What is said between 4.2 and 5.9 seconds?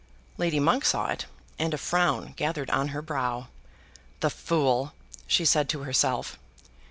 "The fool!" she said to